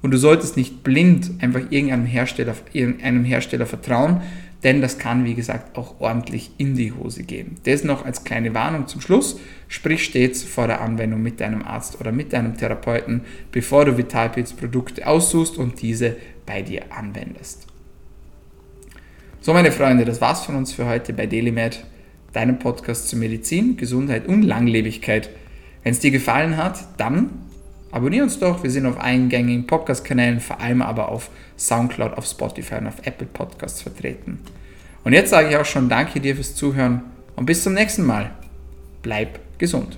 Und 0.01 0.11
du 0.11 0.17
solltest 0.17 0.57
nicht 0.57 0.83
blind 0.83 1.29
einfach 1.39 1.61
irgendeinem 1.69 2.07
Hersteller, 2.07 2.55
irgendeinem 2.73 3.23
Hersteller 3.23 3.67
vertrauen, 3.67 4.21
denn 4.63 4.81
das 4.81 4.97
kann, 4.97 5.23
wie 5.23 5.35
gesagt, 5.35 5.77
auch 5.77 5.99
ordentlich 5.99 6.51
in 6.57 6.75
die 6.75 6.91
Hose 6.91 7.23
gehen. 7.23 7.55
Das 7.63 7.83
noch 7.83 8.05
als 8.05 8.23
kleine 8.23 8.53
Warnung 8.53 8.87
zum 8.87 8.99
Schluss. 8.99 9.39
Sprich 9.67 10.03
stets 10.03 10.43
vor 10.43 10.67
der 10.67 10.81
Anwendung 10.81 11.21
mit 11.21 11.39
deinem 11.39 11.63
Arzt 11.63 11.99
oder 11.99 12.11
mit 12.11 12.33
deinem 12.33 12.57
Therapeuten, 12.57 13.21
bevor 13.51 13.85
du 13.85 13.97
Vitalpilz 13.97 14.53
Produkte 14.53 15.07
aussuchst 15.07 15.57
und 15.57 15.81
diese 15.81 16.17
bei 16.45 16.61
dir 16.61 16.91
anwendest. 16.91 17.67
So, 19.39 19.53
meine 19.53 19.71
Freunde, 19.71 20.03
das 20.03 20.19
war's 20.19 20.45
von 20.45 20.55
uns 20.55 20.73
für 20.73 20.85
heute 20.85 21.13
bei 21.13 21.25
DailyMed, 21.25 21.85
deinem 22.33 22.59
Podcast 22.59 23.07
zu 23.07 23.15
Medizin, 23.15 23.77
Gesundheit 23.77 24.27
und 24.27 24.43
Langlebigkeit. 24.43 25.29
Wenn 25.83 25.93
es 25.93 25.99
dir 25.99 26.11
gefallen 26.11 26.57
hat, 26.57 26.79
dann 26.97 27.48
abonniere 27.91 28.23
uns 28.23 28.39
doch. 28.39 28.63
Wir 28.63 28.71
sind 28.71 28.85
auf 28.85 28.99
eingängigen 28.99 29.67
Podcast-Kanälen, 29.67 30.39
vor 30.39 30.59
allem 30.59 30.81
aber 30.81 31.09
auf 31.09 31.29
Soundcloud, 31.57 32.17
auf 32.17 32.25
Spotify 32.25 32.75
und 32.75 32.87
auf 32.87 33.05
Apple 33.05 33.27
Podcasts 33.27 33.81
vertreten. 33.81 34.39
Und 35.03 35.13
jetzt 35.13 35.29
sage 35.29 35.49
ich 35.49 35.57
auch 35.57 35.65
schon 35.65 35.89
Danke 35.89 36.19
dir 36.19 36.35
fürs 36.35 36.55
Zuhören 36.55 37.03
und 37.35 37.45
bis 37.45 37.63
zum 37.63 37.73
nächsten 37.73 38.05
Mal. 38.05 38.31
Bleib 39.01 39.39
gesund. 39.57 39.97